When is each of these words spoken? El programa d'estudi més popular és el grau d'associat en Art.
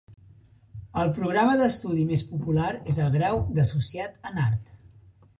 El 1.01 1.09
programa 1.17 1.57
d'estudi 1.59 2.05
més 2.11 2.23
popular 2.29 2.69
és 2.93 3.01
el 3.03 3.11
grau 3.17 3.37
d'associat 3.59 4.17
en 4.31 4.41
Art. 4.45 4.73